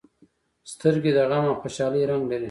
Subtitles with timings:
[0.71, 2.39] سترګې د غم او خوشالۍ رنګ لري